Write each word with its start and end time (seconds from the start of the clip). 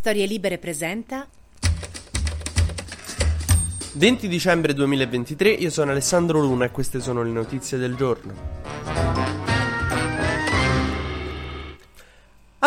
Storie 0.00 0.24
Libere 0.24 0.56
presenta 0.56 1.28
20 3.92 4.28
dicembre 4.28 4.72
2023, 4.72 5.50
io 5.50 5.68
sono 5.68 5.90
Alessandro 5.90 6.40
Luna 6.40 6.64
e 6.64 6.70
queste 6.70 7.00
sono 7.00 7.22
le 7.22 7.28
notizie 7.28 7.76
del 7.76 7.96
giorno. 7.96 8.59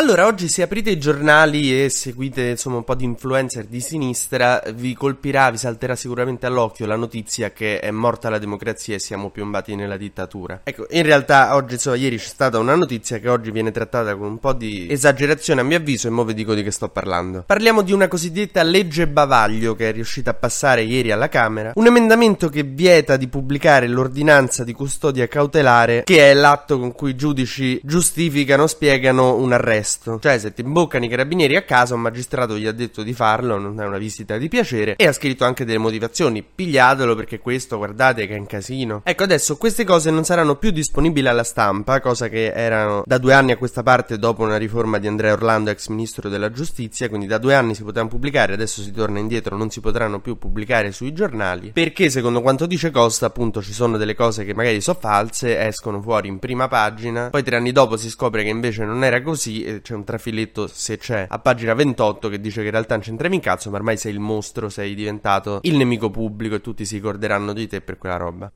Allora, 0.04 0.26
oggi 0.26 0.50
se 0.50 0.64
aprite 0.64 0.90
i 0.90 1.00
giornali 1.00 1.82
e 1.82 1.88
seguite 1.88 2.42
insomma 2.50 2.76
un 2.76 2.84
po' 2.84 2.94
di 2.94 3.06
influencer 3.06 3.64
di 3.64 3.80
sinistra, 3.80 4.62
vi 4.76 4.94
colpirà, 4.96 5.50
vi 5.50 5.56
salterà 5.56 5.96
sicuramente 5.96 6.46
all'occhio 6.46 6.86
la 6.86 6.98
notizia 6.98 7.52
che 7.52 7.80
è 7.80 7.90
morta 7.90 8.30
la 8.30 8.38
democrazia 8.38 8.96
e 8.96 9.00
siamo 9.00 9.30
piombati 9.30 9.76
nella 9.76 9.96
dittatura. 9.96 10.60
Ecco, 10.66 10.88
in 10.90 11.04
realtà 11.04 11.56
oggi, 11.56 11.76
insomma, 11.76 11.96
ieri 11.96 12.18
c'è 12.18 12.28
stata 12.28 12.60
una 12.60 12.76
notizia 12.76 13.20
che 13.20 13.30
oggi 13.30 13.50
viene 13.50 13.72
trattata 13.72 14.14
con 14.18 14.28
un 14.28 14.40
po' 14.40 14.52
di 14.52 14.88
esagerazione 14.90 15.62
a 15.62 15.64
mio 15.64 15.78
avviso 15.78 16.08
e 16.08 16.10
mo 16.10 16.26
vi 16.26 16.34
dico 16.34 16.54
di 16.54 16.64
che 16.64 16.72
sto 16.72 16.90
parlando. 16.90 17.46
Parliamo 17.48 17.82
di 17.82 17.94
una 17.94 18.10
cosiddetta 18.10 18.62
legge 18.62 19.08
bavaglio 19.08 19.74
che 19.74 19.88
è 19.88 19.94
riuscita 19.94 20.32
a 20.32 20.34
passare 20.34 20.82
ieri 20.82 21.14
alla 21.14 21.30
Camera, 21.30 21.72
un 21.76 21.86
emendamento 21.86 22.50
che 22.50 22.64
vieta 22.64 23.16
di 23.16 23.30
pubblicare 23.30 23.88
l'ordinanza 23.88 24.66
di 24.66 24.74
custodia 24.74 25.30
cautelare 25.30 26.04
che 26.04 26.30
è 26.30 26.34
l'atto 26.34 26.78
con 26.78 26.92
cui 26.92 27.12
i 27.12 27.16
giudici 27.16 27.80
giustificano, 27.82 28.68
spiegano 28.68 29.36
un 29.36 29.54
arresto 29.54 29.92
arresto. 29.94 30.20
Cioè, 30.20 30.40
se 30.40 30.54
ti 30.54 30.62
imboccano 30.62 31.06
i 31.06 31.08
carabinieri 31.08 31.56
a 31.56 31.64
casa, 31.64 31.94
un 31.94 32.02
magistrato 32.02 32.58
gli 32.58 32.66
ha 32.66 32.72
detto 32.72 33.04
di 33.04 33.14
farlo, 33.14 33.58
non 33.58 33.80
è 33.80 33.86
una 33.86 33.98
visita 33.98 34.38
di 34.38 34.48
piacere, 34.48 34.96
e 34.96 35.08
ha 35.08 35.14
scritto 35.14 35.46
anche 35.46 35.66
delle 35.66 35.78
motivazioni. 35.78 36.44
Pigliatelo 36.44 37.16
perché 37.16 37.40
questo, 37.40 37.78
guardate 37.78 38.28
che 38.28 38.36
è 38.36 38.40
un 38.40 38.46
casino. 38.46 39.02
Ecco, 39.04 39.24
adesso 39.24 39.58
queste 39.58 39.84
cose 39.84 40.12
non 40.12 40.24
saranno 40.24 40.56
più 40.56 40.72
disponibili 40.72 41.28
alla 41.28 41.44
stampa, 41.44 42.00
cosa 42.00 42.30
che 42.30 42.52
erano 42.54 43.04
da 43.06 43.18
due 43.18 43.34
anni 43.34 43.52
a 43.52 43.58
questa 43.58 43.84
parte 43.84 44.18
dopo 44.18 44.44
una 44.44 44.58
riforma 44.58 44.98
di 44.98 45.08
Andrea 45.08 45.34
Orlando, 45.34 45.70
ex 45.70 45.88
ministro 45.88 46.30
della 46.30 46.52
giustizia, 46.52 47.10
quindi 47.10 47.28
da 47.28 47.38
due 47.38 47.56
anni 47.56 47.76
si 47.76 47.84
potevano 47.84 48.10
pubblicare, 48.10 48.54
adesso 48.54 48.82
si 48.82 48.92
torna 48.92 49.20
indietro, 49.20 49.58
non 49.58 49.70
si 49.70 49.80
potranno 49.80 50.20
più 50.20 50.38
pubblicare 50.38 50.92
sui 50.92 51.14
giornali, 51.14 51.72
perché 51.72 52.10
secondo 52.10 52.42
quanto 52.42 52.66
dice 52.66 52.92
Costa, 52.92 53.26
appunto, 53.26 53.62
ci 53.62 53.74
sono 53.74 53.98
delle 53.98 54.16
cose 54.16 54.46
che 54.46 54.54
magari 54.54 54.82
sono 54.82 54.98
false, 55.00 55.60
escono 55.60 56.02
fuori 56.02 56.28
in 56.28 56.40
prima 56.40 56.68
pagina, 56.68 57.30
poi 57.30 57.44
tre 57.44 57.56
anni 57.56 57.72
dopo 57.72 57.98
si 57.98 58.10
scopre 58.10 58.44
che 58.44 58.50
invece 58.50 58.86
non 58.86 59.04
era 59.04 59.22
così 59.22 59.73
c'è 59.82 59.94
un 59.94 60.04
trafiletto, 60.04 60.68
se 60.68 60.98
c'è, 60.98 61.26
a 61.30 61.40
pagina 61.40 61.74
28 61.74 62.30
che 62.30 62.40
dice 62.40 62.60
che 62.60 62.66
in 62.66 62.72
realtà 62.72 62.96
non 62.96 63.04
c'entravi 63.04 63.36
in 63.36 63.42
cazzo, 63.42 63.70
ma 63.70 63.78
ormai 63.78 63.98
sei 63.98 64.14
il 64.14 64.20
mostro, 64.20 64.70
sei 64.70 64.96
diventato 64.96 65.60
il 65.64 65.76
nemico 65.76 66.10
pubblico 66.10 66.56
e 66.56 66.62
tutti 66.62 66.86
si 66.86 66.96
ricorderanno 66.96 67.54
di 67.54 67.68
te 67.68 67.82
per 67.82 67.98
quella 67.98 68.18
roba. 68.18 68.52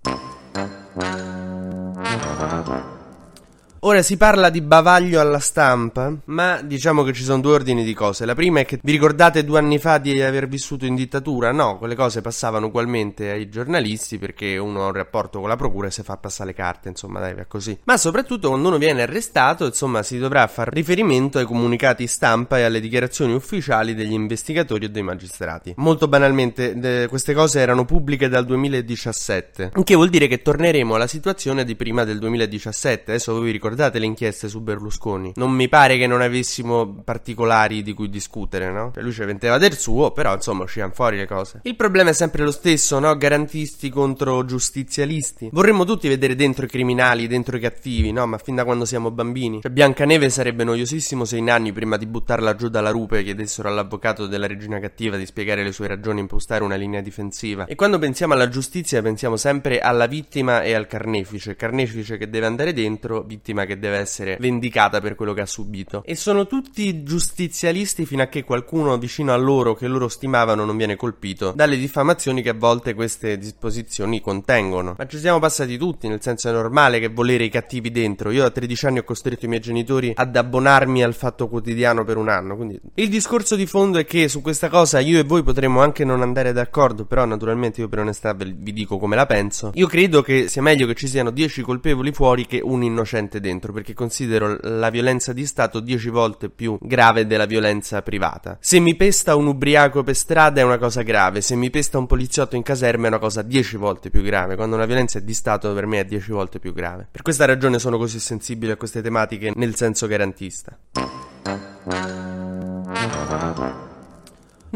Ora 3.81 4.02
si 4.02 4.17
parla 4.17 4.50
di 4.50 4.61
bavaglio 4.61 5.22
alla 5.22 5.38
stampa, 5.38 6.11
ma 6.25 6.61
diciamo 6.64 7.03
che 7.03 7.14
ci 7.14 7.22
sono 7.22 7.42
due 7.42 7.53
ordini 7.53 7.83
di 7.83 7.94
cose. 7.94 8.25
La 8.25 8.33
prima 8.33 8.61
è 8.61 8.66
che 8.66 8.80
vi 8.81 8.92
ricordate 8.92 9.45
due 9.45 9.59
anni 9.59 9.78
fa 9.78 10.00
di 10.00 10.20
aver 10.20 10.47
vissuto 10.47 10.86
in 10.86 10.95
dittatura? 10.95 11.52
No, 11.52 11.78
quelle 11.78 11.94
cose 11.94 12.22
passavano 12.22 12.67
ugualmente 12.67 13.30
ai 13.30 13.50
giornalisti 13.50 14.17
perché 14.17 14.58
uno 14.58 14.83
ha 14.83 14.88
un 14.88 14.94
rapporto 14.94 15.39
con 15.39 15.48
la 15.48 15.55
procura 15.55 15.88
e 15.88 15.92
si 15.92 16.02
fa 16.02 16.17
passare 16.17 16.50
le 16.50 16.55
carte, 16.55 16.89
insomma, 16.89 17.20
dai, 17.20 17.36
va 17.36 17.45
così. 17.45 17.78
Ma 17.83 17.98
soprattutto 17.98 18.50
quando 18.50 18.67
uno 18.67 18.80
viene 18.80 19.03
arrestato, 19.03 19.66
insomma, 19.66 20.02
si 20.02 20.17
dovrà 20.17 20.48
fare 20.48 20.72
riferimento 20.73 21.38
ai 21.38 21.45
comunicati 21.45 22.08
stampa 22.08 22.58
e 22.58 22.64
alle 22.64 22.80
dichiarazioni 22.80 23.33
ufficiali 23.33 23.94
degli 23.94 24.14
investigatori 24.14 24.86
o 24.86 24.89
dei 24.89 25.03
magistrati. 25.03 25.73
Molto 25.78 26.08
banalmente, 26.08 26.80
de- 26.80 27.05
queste 27.08 27.36
cose 27.36 27.59
erano 27.59 27.86
pubbliche 27.86 28.28
dal 28.28 28.45
2017, 28.45 29.72
che 29.83 29.95
vuol 29.95 30.09
dire 30.09 30.25
che 30.25 30.42
torneremo 30.42 30.95
alla 30.95 31.05
situazione 31.05 31.64
di 31.64 31.75
prima 31.75 32.03
del 32.05 32.17
2017. 32.17 33.11
Adesso 33.11 33.33
voi 33.33 33.44
vi 33.44 33.52
ricordate 33.52 33.66
ricordate 33.67 33.99
le 33.99 34.05
inchieste 34.05 34.47
su 34.47 34.61
Berlusconi? 34.61 35.33
Non 35.35 35.51
mi 35.51 35.67
pare 35.67 35.97
che 35.97 36.07
non 36.07 36.21
avessimo 36.21 37.01
particolari 37.03 37.83
di 37.83 37.93
cui 37.93 38.09
discutere, 38.09 38.71
no? 38.71 38.91
Cioè 38.93 39.03
lui 39.03 39.11
ci 39.11 39.23
vendeva 39.23 39.57
del 39.57 39.77
suo, 39.77 40.11
però 40.11 40.33
insomma 40.33 40.63
uscivano 40.63 40.93
fuori 40.93 41.17
le 41.17 41.27
cose. 41.27 41.59
Il 41.63 41.75
problema 41.75 42.11
è 42.11 42.13
sempre 42.13 42.43
lo 42.43 42.51
stesso, 42.51 42.99
no? 42.99 43.15
Garantisti 43.17 43.89
contro 43.89 44.45
giustizialisti. 44.45 45.49
Vorremmo 45.51 45.83
tutti 45.83 46.07
vedere 46.07 46.35
dentro 46.35 46.65
i 46.65 46.67
criminali, 46.67 47.27
dentro 47.27 47.58
i 47.58 47.59
cattivi, 47.59 48.11
no? 48.11 48.25
Ma 48.25 48.37
fin 48.37 48.55
da 48.55 48.64
quando 48.64 48.86
siamo 48.86 49.11
bambini. 49.11 49.61
Cioè 49.61 49.71
Biancaneve 49.71 50.30
sarebbe 50.30 50.63
noiosissimo 50.63 51.25
se 51.25 51.37
in 51.37 51.52
anni 51.52 51.73
prima 51.73 51.97
di 51.97 52.05
buttarla 52.05 52.55
giù 52.55 52.69
dalla 52.69 52.92
rupe 52.92 53.23
chiedessero 53.23 53.67
all'avvocato 53.67 54.27
della 54.27 54.47
regina 54.47 54.80
cattiva 54.80 55.17
di 55.17 55.25
spiegare 55.25 55.63
le 55.63 55.71
sue 55.71 55.87
ragioni 55.87 56.19
e 56.19 56.21
impostare 56.21 56.63
una 56.63 56.75
linea 56.75 57.02
difensiva. 57.02 57.65
E 57.65 57.75
quando 57.75 57.99
pensiamo 57.99 58.33
alla 58.33 58.49
giustizia 58.49 59.02
pensiamo 59.02 59.36
sempre 59.36 59.80
alla 59.80 60.08
vittima 60.08 60.63
e 60.63 60.73
al 60.73 60.87
carnefice. 60.87 61.55
Carnefice 61.55 62.17
che 62.17 62.30
deve 62.30 62.45
andare 62.45 62.73
dentro, 62.73 63.21
vittima 63.23 63.56
che 63.65 63.79
deve 63.79 63.97
essere 63.97 64.37
vendicata 64.39 65.01
per 65.01 65.15
quello 65.15 65.33
che 65.33 65.41
ha 65.41 65.45
subito. 65.45 66.03
E 66.05 66.15
sono 66.15 66.47
tutti 66.47 67.03
giustizialisti 67.03 68.05
fino 68.05 68.21
a 68.21 68.27
che 68.27 68.43
qualcuno 68.43 68.97
vicino 68.97 69.33
a 69.33 69.37
loro 69.37 69.75
che 69.75 69.87
loro 69.87 70.07
stimavano 70.07 70.65
non 70.65 70.77
viene 70.77 70.95
colpito 70.95 71.53
dalle 71.55 71.77
diffamazioni 71.77 72.41
che 72.41 72.49
a 72.49 72.53
volte 72.53 72.93
queste 72.93 73.37
disposizioni 73.37 74.21
contengono. 74.21 74.95
Ma 74.97 75.07
ci 75.07 75.17
siamo 75.17 75.39
passati 75.39 75.77
tutti, 75.77 76.07
nel 76.07 76.21
senso 76.21 76.49
è 76.49 76.51
normale 76.51 76.99
che 76.99 77.07
volere 77.07 77.43
i 77.43 77.49
cattivi 77.49 77.91
dentro. 77.91 78.31
Io 78.31 78.45
a 78.45 78.49
13 78.49 78.85
anni 78.85 78.99
ho 78.99 79.03
costretto 79.03 79.45
i 79.45 79.47
miei 79.47 79.61
genitori 79.61 80.13
ad 80.15 80.35
abbonarmi 80.35 81.03
al 81.03 81.13
fatto 81.13 81.47
quotidiano 81.47 82.03
per 82.03 82.17
un 82.17 82.29
anno. 82.29 82.55
Quindi 82.55 82.79
il 82.95 83.09
discorso 83.09 83.55
di 83.55 83.65
fondo 83.65 83.97
è 83.97 84.05
che 84.05 84.27
su 84.27 84.41
questa 84.41 84.69
cosa 84.69 84.99
io 84.99 85.19
e 85.19 85.23
voi 85.23 85.43
potremmo 85.43 85.81
anche 85.81 86.05
non 86.05 86.21
andare 86.21 86.53
d'accordo, 86.53 87.05
però 87.05 87.25
naturalmente 87.25 87.81
io 87.81 87.87
per 87.87 87.99
onestà 87.99 88.33
vi 88.33 88.73
dico 88.73 88.97
come 88.97 89.15
la 89.15 89.25
penso. 89.25 89.71
Io 89.75 89.87
credo 89.87 90.21
che 90.21 90.47
sia 90.47 90.61
meglio 90.61 90.87
che 90.87 90.95
ci 90.95 91.07
siano 91.07 91.31
10 91.31 91.61
colpevoli 91.61 92.11
fuori 92.11 92.45
che 92.45 92.59
un 92.63 92.83
innocente 92.83 93.39
dentro 93.39 93.46
dentro 93.47 93.73
perché 93.73 93.93
considero 93.93 94.58
la 94.61 94.89
violenza 94.89 95.33
di 95.33 95.45
Stato 95.45 95.80
dieci 95.80 96.09
volte 96.09 96.49
più 96.49 96.77
grave 96.81 97.25
della 97.25 97.45
violenza 97.45 98.02
privata. 98.02 98.58
Se 98.59 98.80
mi 98.80 98.95
pesta 98.95 99.35
un 99.35 99.47
ubriaco 99.47 100.03
per 100.03 100.15
strada 100.15 100.61
è 100.61 100.63
una 100.63 100.77
cosa 100.77 101.02
grave, 101.02 101.41
se 101.41 101.55
mi 101.55 101.69
pesta 101.69 101.97
un 101.97 102.07
poliziotto 102.07 102.55
in 102.55 102.63
caserma 102.63 103.05
è 103.05 103.09
una 103.09 103.19
cosa 103.19 103.41
dieci 103.41 103.77
volte 103.77 104.09
più 104.09 104.21
grave, 104.21 104.55
quando 104.55 104.75
una 104.75 104.86
violenza 104.86 105.19
è 105.19 105.21
di 105.21 105.33
Stato 105.33 105.73
per 105.73 105.86
me 105.86 105.99
è 105.99 106.05
dieci 106.05 106.31
volte 106.31 106.59
più 106.59 106.73
grave. 106.73 107.07
Per 107.09 107.21
questa 107.21 107.45
ragione 107.45 107.80
sono 107.80 107.97
così 107.97 108.19
sensibile 108.19 108.73
a 108.73 108.77
queste 108.77 109.02
tematiche 109.02 109.52
nel 109.55 109.75
senso 109.75 110.07
garantista. 110.07 111.27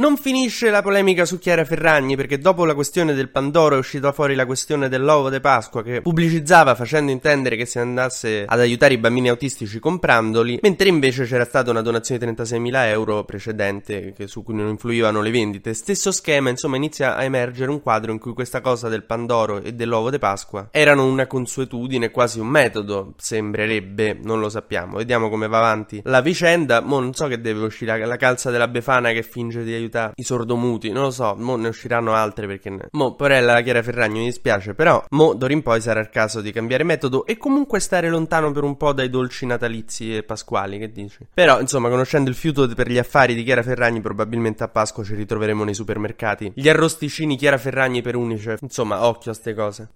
Non 0.01 0.17
finisce 0.17 0.71
la 0.71 0.81
polemica 0.81 1.25
su 1.25 1.37
Chiara 1.37 1.63
Ferragni 1.63 2.15
perché 2.15 2.39
dopo 2.39 2.65
la 2.65 2.73
questione 2.73 3.13
del 3.13 3.29
Pandoro 3.29 3.75
è 3.75 3.77
uscita 3.77 4.11
fuori 4.11 4.33
la 4.33 4.47
questione 4.47 4.89
dell'uovo 4.89 5.29
de 5.29 5.39
Pasqua 5.41 5.83
che 5.83 6.01
pubblicizzava 6.01 6.73
facendo 6.73 7.11
intendere 7.11 7.55
che 7.55 7.67
si 7.67 7.77
andasse 7.77 8.45
ad 8.47 8.59
aiutare 8.59 8.95
i 8.95 8.97
bambini 8.97 9.29
autistici 9.29 9.77
comprandoli, 9.77 10.57
mentre 10.63 10.89
invece 10.89 11.25
c'era 11.25 11.45
stata 11.45 11.69
una 11.69 11.83
donazione 11.83 12.19
di 12.19 12.31
36.000 12.31 12.85
euro 12.87 13.23
precedente 13.25 14.15
su 14.25 14.41
cui 14.41 14.55
non 14.55 14.69
influivano 14.69 15.21
le 15.21 15.29
vendite. 15.29 15.75
Stesso 15.75 16.11
schema, 16.11 16.49
insomma, 16.49 16.77
inizia 16.77 17.15
a 17.15 17.23
emergere 17.23 17.69
un 17.69 17.79
quadro 17.79 18.11
in 18.11 18.17
cui 18.17 18.33
questa 18.33 18.59
cosa 18.59 18.89
del 18.89 19.03
Pandoro 19.03 19.61
e 19.61 19.75
dell'uovo 19.75 20.09
de 20.09 20.17
Pasqua 20.17 20.69
erano 20.71 21.05
una 21.05 21.27
consuetudine, 21.27 22.09
quasi 22.09 22.39
un 22.39 22.47
metodo, 22.47 23.13
sembrerebbe, 23.17 24.17
non 24.19 24.39
lo 24.39 24.49
sappiamo. 24.49 24.97
Vediamo 24.97 25.29
come 25.29 25.47
va 25.47 25.59
avanti 25.59 26.01
la 26.05 26.21
vicenda. 26.21 26.81
Mo 26.81 26.99
non 26.99 27.13
so 27.13 27.27
che 27.27 27.39
deve 27.39 27.65
uscire 27.65 28.03
la 28.03 28.17
calza 28.17 28.49
della 28.49 28.67
Befana 28.67 29.11
che 29.11 29.21
finge 29.21 29.63
di 29.63 29.89
aiuta 29.91 30.13
i 30.15 30.23
sordomuti. 30.23 30.89
Non 30.91 31.03
lo 31.03 31.11
so, 31.11 31.35
mo 31.37 31.55
ne 31.55 31.67
usciranno 31.67 32.13
altre 32.13 32.47
perché. 32.47 32.69
Ne... 32.69 32.87
Mo, 32.91 33.15
porella 33.15 33.53
la 33.53 33.61
Chiara 33.61 33.83
Ferragno, 33.83 34.19
mi 34.19 34.25
dispiace, 34.25 34.73
però 34.73 35.03
mo 35.09 35.33
d'ora 35.33 35.53
in 35.53 35.61
poi 35.61 35.81
sarà 35.81 35.99
il 35.99 36.09
caso 36.09 36.41
di 36.41 36.51
cambiare 36.51 36.83
metodo 36.83 37.25
e 37.25 37.37
comunque 37.37 37.79
stare 37.79 38.09
lontano 38.09 38.51
per 38.51 38.63
un 38.63 38.77
po' 38.77 38.93
dai 38.93 39.09
dolci 39.09 39.45
natalizi 39.45 40.15
e 40.15 40.23
pasquali, 40.23 40.79
che 40.79 40.91
dici? 40.91 41.27
Però, 41.33 41.59
insomma, 41.59 41.89
conoscendo 41.89 42.29
il 42.29 42.35
fiuto 42.35 42.67
per 42.67 42.89
gli 42.89 42.97
affari 42.97 43.35
di 43.35 43.43
Chiara 43.43 43.63
Ferragni, 43.63 44.01
probabilmente 44.01 44.63
a 44.63 44.67
Pasqua 44.67 45.03
ci 45.03 45.15
ritroveremo 45.15 45.63
nei 45.63 45.73
supermercati. 45.73 46.53
Gli 46.55 46.69
arrosticini 46.69 47.35
Chiara 47.35 47.57
Ferragni 47.57 48.01
per 48.01 48.15
Unicef. 48.15 48.61
Insomma, 48.61 49.05
occhio 49.05 49.31
a 49.31 49.33
ste 49.33 49.53
cose. 49.53 49.89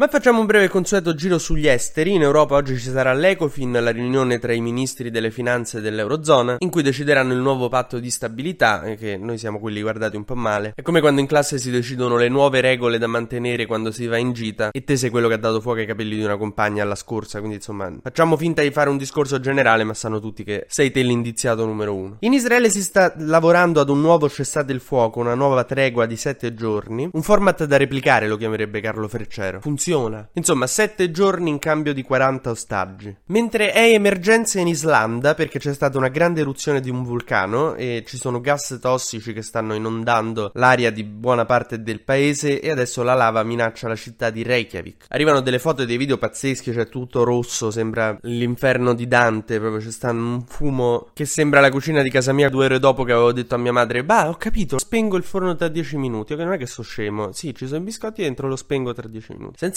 Ma 0.00 0.08
facciamo 0.08 0.40
un 0.40 0.46
breve 0.46 0.68
consueto 0.68 1.14
giro 1.14 1.36
sugli 1.36 1.68
esteri. 1.68 2.14
In 2.14 2.22
Europa 2.22 2.54
oggi 2.54 2.78
ci 2.78 2.88
sarà 2.88 3.12
l'Ecofin, 3.12 3.72
la 3.72 3.90
riunione 3.90 4.38
tra 4.38 4.54
i 4.54 4.62
ministri 4.62 5.10
delle 5.10 5.30
finanze 5.30 5.82
dell'Eurozona, 5.82 6.56
in 6.60 6.70
cui 6.70 6.82
decideranno 6.82 7.34
il 7.34 7.38
nuovo 7.40 7.68
patto 7.68 7.98
di 7.98 8.08
stabilità, 8.08 8.82
eh, 8.84 8.96
che 8.96 9.18
noi 9.18 9.36
siamo 9.36 9.58
quelli 9.58 9.82
guardati 9.82 10.16
un 10.16 10.24
po' 10.24 10.34
male. 10.34 10.72
È 10.74 10.80
come 10.80 11.02
quando 11.02 11.20
in 11.20 11.26
classe 11.26 11.58
si 11.58 11.70
decidono 11.70 12.16
le 12.16 12.30
nuove 12.30 12.62
regole 12.62 12.96
da 12.96 13.08
mantenere 13.08 13.66
quando 13.66 13.90
si 13.90 14.06
va 14.06 14.16
in 14.16 14.32
gita, 14.32 14.70
e 14.72 14.84
te 14.84 14.96
sei 14.96 15.10
quello 15.10 15.28
che 15.28 15.34
ha 15.34 15.36
dato 15.36 15.60
fuoco 15.60 15.80
ai 15.80 15.86
capelli 15.86 16.16
di 16.16 16.24
una 16.24 16.38
compagna 16.38 16.82
alla 16.82 16.94
scorsa, 16.94 17.36
quindi 17.40 17.56
insomma 17.56 17.92
facciamo 18.02 18.38
finta 18.38 18.62
di 18.62 18.70
fare 18.70 18.88
un 18.88 18.96
discorso 18.96 19.38
generale, 19.38 19.84
ma 19.84 19.92
sanno 19.92 20.18
tutti 20.18 20.44
che 20.44 20.64
sei 20.66 20.90
te 20.92 21.02
l'indiziato 21.02 21.66
numero 21.66 21.94
uno. 21.94 22.16
In 22.20 22.32
Israele 22.32 22.70
si 22.70 22.80
sta 22.82 23.12
lavorando 23.18 23.80
ad 23.80 23.90
un 23.90 24.00
nuovo 24.00 24.30
cessate 24.30 24.72
il 24.72 24.80
fuoco, 24.80 25.20
una 25.20 25.34
nuova 25.34 25.64
tregua 25.64 26.06
di 26.06 26.16
sette 26.16 26.54
giorni, 26.54 27.06
un 27.12 27.22
format 27.22 27.64
da 27.64 27.76
replicare 27.76 28.28
lo 28.28 28.38
chiamerebbe 28.38 28.80
Carlo 28.80 29.06
Freccero. 29.06 29.60
Funziona 29.60 29.88
funziona. 29.90 30.28
Insomma, 30.34 30.66
7 30.66 31.10
giorni 31.10 31.50
in 31.50 31.58
cambio 31.58 31.92
di 31.92 32.02
40 32.02 32.50
ostaggi. 32.50 33.16
Mentre 33.26 33.72
è 33.72 33.92
emergenza 33.92 34.60
in 34.60 34.68
Islanda 34.68 35.34
perché 35.34 35.58
c'è 35.58 35.74
stata 35.74 35.98
una 35.98 36.08
grande 36.08 36.40
eruzione 36.40 36.80
di 36.80 36.90
un 36.90 37.02
vulcano 37.02 37.74
e 37.74 38.04
ci 38.06 38.16
sono 38.16 38.40
gas 38.40 38.78
tossici 38.80 39.32
che 39.32 39.42
stanno 39.42 39.74
inondando 39.74 40.52
l'aria 40.54 40.90
di 40.90 41.04
buona 41.04 41.44
parte 41.44 41.82
del 41.82 42.02
paese 42.02 42.60
e 42.60 42.70
adesso 42.70 43.02
la 43.02 43.14
lava 43.14 43.42
minaccia 43.42 43.88
la 43.88 43.96
città 43.96 44.30
di 44.30 44.42
Reykjavik. 44.42 45.06
Arrivano 45.08 45.40
delle 45.40 45.58
foto 45.58 45.82
e 45.82 45.86
dei 45.86 45.96
video 45.96 46.18
pazzeschi, 46.18 46.72
c'è 46.72 46.88
tutto 46.88 47.24
rosso, 47.24 47.70
sembra 47.70 48.16
l'inferno 48.22 48.94
di 48.94 49.08
Dante, 49.08 49.58
proprio 49.58 49.80
c'è 49.80 49.90
sta 49.90 50.10
un 50.10 50.44
fumo 50.46 51.08
che 51.12 51.24
sembra 51.24 51.60
la 51.60 51.70
cucina 51.70 52.02
di 52.02 52.10
casa 52.10 52.32
mia 52.32 52.48
due 52.48 52.66
ore 52.66 52.78
dopo 52.78 53.04
che 53.04 53.12
avevo 53.12 53.32
detto 53.32 53.54
a 53.54 53.58
mia 53.58 53.72
madre, 53.72 54.04
bah 54.04 54.28
ho 54.28 54.36
capito, 54.36 54.78
spengo 54.78 55.16
il 55.16 55.22
forno 55.22 55.54
tra 55.56 55.68
10 55.68 55.96
minuti, 55.96 56.32
ok 56.32 56.40
non 56.40 56.52
è 56.52 56.58
che 56.58 56.66
so 56.66 56.82
scemo, 56.82 57.32
sì 57.32 57.54
ci 57.54 57.66
sono 57.66 57.80
i 57.80 57.84
biscotti 57.84 58.22
dentro, 58.22 58.48
lo 58.48 58.56
spengo 58.56 58.92
tra 58.92 59.08
10 59.08 59.32
minuti, 59.32 59.56